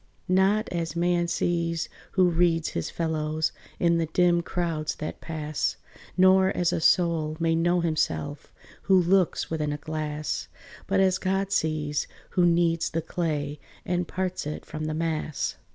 Not 0.27 0.67
as 0.69 0.95
man 0.95 1.27
sees 1.27 1.87
who 2.13 2.27
reads 2.31 2.69
his 2.69 2.89
fellows 2.89 3.51
In 3.79 3.99
the 3.99 4.07
dim 4.07 4.41
crowds 4.41 4.95
that 4.95 5.21
pass: 5.21 5.77
Nor 6.17 6.49
as 6.57 6.73
a 6.73 6.81
soul 6.81 7.37
may 7.39 7.53
know 7.53 7.81
himself, 7.81 8.51
Who 8.89 8.99
looks 8.99 9.51
within 9.51 9.71
a 9.71 9.77
glass: 9.77 10.47
But 10.87 11.01
as 11.01 11.19
God 11.19 11.51
sees, 11.51 12.07
who 12.31 12.47
kneads 12.47 12.89
the 12.89 13.03
clay, 13.03 13.59
And 13.85 14.07
parts 14.07 14.47
it 14.47 14.65
from 14.65 14.85
the 14.85 14.95
mass. 14.95 15.57